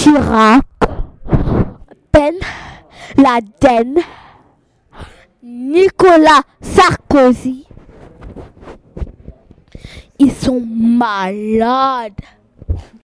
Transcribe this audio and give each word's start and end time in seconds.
Chirac, 0.00 0.64
Ben 2.10 2.32
Laden, 3.18 3.98
Nicolas 5.42 6.40
Sarkozy. 6.62 7.66
Ils 10.18 10.32
sont 10.32 10.64
malades. 10.66 12.14